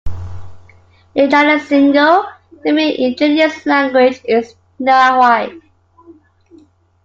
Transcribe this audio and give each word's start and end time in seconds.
In 1.13 1.29
Jalacingo 1.29 2.27
the 2.63 2.71
main 2.71 2.99
indigenous 2.99 3.63
language 3.67 4.19
is 4.25 4.55
Nahuatl. 4.79 5.59